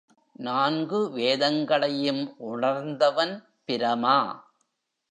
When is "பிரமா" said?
3.67-4.19